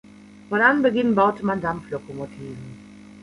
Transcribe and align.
Von 0.49 0.59
Anbeginn 0.61 1.13
baute 1.13 1.45
man 1.45 1.61
Dampflokomotiven. 1.61 3.19